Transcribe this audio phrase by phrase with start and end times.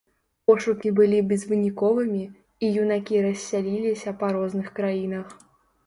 [0.51, 2.23] Пошукі былі безвыніковымі,
[2.65, 5.27] і юнакі рассяліліся па розных краінах.